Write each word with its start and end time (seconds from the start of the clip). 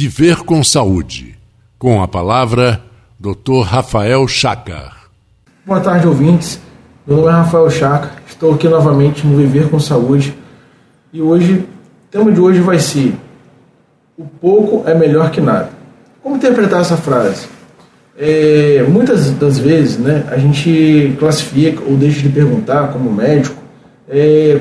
Viver 0.00 0.44
com 0.44 0.62
Saúde. 0.62 1.36
Com 1.76 2.00
a 2.00 2.06
palavra, 2.06 2.80
Dr. 3.18 3.62
Rafael 3.64 4.28
Chacar. 4.28 5.10
Boa 5.66 5.80
tarde, 5.80 6.06
ouvintes. 6.06 6.60
Meu 7.04 7.16
nome 7.16 7.30
é 7.30 7.32
Rafael 7.32 7.68
Chacar, 7.68 8.22
estou 8.24 8.54
aqui 8.54 8.68
novamente 8.68 9.26
no 9.26 9.36
Viver 9.36 9.68
com 9.68 9.80
Saúde 9.80 10.32
e 11.12 11.20
hoje, 11.20 11.54
o 11.54 11.66
tema 12.12 12.30
de 12.30 12.40
hoje 12.40 12.60
vai 12.60 12.78
ser 12.78 13.12
O 14.16 14.24
pouco 14.24 14.88
é 14.88 14.94
melhor 14.94 15.32
que 15.32 15.40
nada. 15.40 15.70
Como 16.22 16.36
interpretar 16.36 16.82
essa 16.82 16.96
frase? 16.96 17.48
É, 18.16 18.84
muitas 18.88 19.32
das 19.32 19.58
vezes 19.58 19.98
né, 19.98 20.24
a 20.30 20.38
gente 20.38 21.16
classifica 21.18 21.82
ou 21.82 21.96
deixa 21.96 22.22
de 22.22 22.28
perguntar 22.28 22.92
como 22.92 23.12
médico 23.12 23.60
é, 24.08 24.60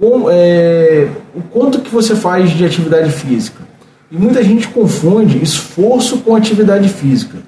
com, 0.00 0.28
é, 0.28 1.06
o 1.32 1.42
quanto 1.42 1.80
que 1.80 1.94
você 1.94 2.16
faz 2.16 2.50
de 2.50 2.64
atividade 2.64 3.12
física. 3.12 3.67
E 4.10 4.16
muita 4.16 4.42
gente 4.42 4.68
confunde 4.68 5.42
esforço 5.42 6.18
com 6.18 6.34
atividade 6.34 6.88
física. 6.88 7.38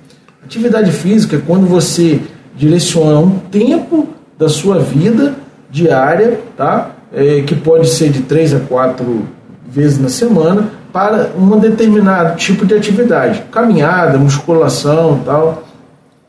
Atividade 0.45 0.93
física 0.93 1.37
é 1.37 1.41
quando 1.45 1.67
você 1.67 2.21
direciona 2.55 3.19
um 3.19 3.39
tempo 3.39 4.09
da 4.39 4.49
sua 4.49 4.79
vida 4.79 5.35
diária, 5.71 6.39
tá? 6.57 6.91
É, 7.13 7.43
que 7.43 7.55
pode 7.55 7.89
ser 7.89 8.11
de 8.11 8.23
três 8.23 8.55
a 8.55 8.61
quatro 8.61 9.27
vezes 9.67 9.99
na 9.99 10.09
semana, 10.09 10.71
para 10.93 11.31
um 11.39 11.59
determinado 11.59 12.37
tipo 12.37 12.67
de 12.67 12.75
atividade, 12.75 13.43
caminhada, 13.51 14.19
musculação, 14.19 15.21
tal. 15.25 15.65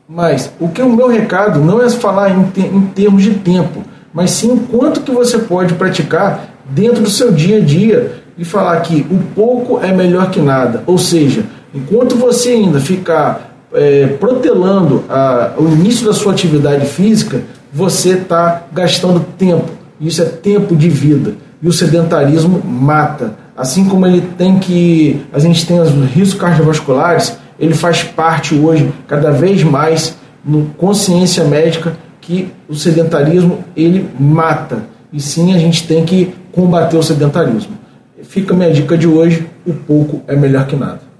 Mas 0.08 0.52
o 0.58 0.68
que 0.68 0.80
o 0.80 0.88
meu 0.88 1.08
recado 1.08 1.60
não 1.60 1.82
é 1.82 1.90
falar 1.90 2.30
em, 2.30 2.44
te 2.44 2.60
em 2.60 2.82
termos 2.86 3.22
de 3.22 3.34
tempo, 3.34 3.82
mas 4.14 4.30
sim 4.30 4.56
quanto 4.70 5.00
que 5.00 5.10
você 5.10 5.38
pode 5.38 5.74
praticar 5.74 6.48
dentro 6.70 7.02
do 7.02 7.10
seu 7.10 7.32
dia 7.32 7.58
a 7.58 7.60
dia 7.60 8.21
e 8.36 8.44
falar 8.44 8.80
que 8.80 9.06
o 9.10 9.18
pouco 9.34 9.80
é 9.82 9.92
melhor 9.92 10.30
que 10.30 10.40
nada. 10.40 10.82
Ou 10.86 10.98
seja, 10.98 11.44
enquanto 11.74 12.16
você 12.16 12.50
ainda 12.50 12.80
ficar 12.80 13.52
é, 13.74 14.06
protelando 14.18 15.04
a, 15.08 15.52
o 15.56 15.68
início 15.68 16.06
da 16.06 16.12
sua 16.12 16.32
atividade 16.32 16.86
física, 16.86 17.42
você 17.72 18.10
está 18.10 18.62
gastando 18.72 19.24
tempo. 19.38 19.70
Isso 20.00 20.20
é 20.22 20.24
tempo 20.24 20.74
de 20.74 20.88
vida. 20.88 21.34
E 21.62 21.68
o 21.68 21.72
sedentarismo 21.72 22.60
mata. 22.64 23.34
Assim 23.56 23.84
como 23.88 24.06
ele 24.06 24.22
tem 24.36 24.58
que. 24.58 25.22
A 25.32 25.38
gente 25.38 25.66
tem 25.66 25.80
os 25.80 25.90
riscos 26.12 26.40
cardiovasculares, 26.40 27.36
ele 27.58 27.74
faz 27.74 28.02
parte 28.02 28.54
hoje, 28.54 28.92
cada 29.06 29.30
vez 29.30 29.62
mais, 29.62 30.16
no 30.44 30.66
consciência 30.76 31.44
médica, 31.44 31.96
que 32.20 32.52
o 32.68 32.74
sedentarismo 32.74 33.58
ele 33.76 34.08
mata. 34.18 34.84
E 35.12 35.20
sim, 35.20 35.54
a 35.54 35.58
gente 35.58 35.86
tem 35.86 36.04
que 36.04 36.34
combater 36.50 36.96
o 36.96 37.02
sedentarismo. 37.02 37.81
Fica 38.22 38.54
a 38.54 38.56
minha 38.56 38.72
dica 38.72 38.96
de 38.96 39.06
hoje: 39.06 39.46
o 39.66 39.72
pouco 39.72 40.22
é 40.26 40.36
melhor 40.36 40.66
que 40.66 40.76
nada. 40.76 41.11